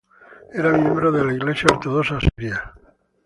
Era 0.51 0.71
miembro 0.71 1.11
de 1.11 1.23
la 1.23 1.31
iglesia 1.37 1.67
ortodoxa 1.71 2.19
siria. 2.25 2.73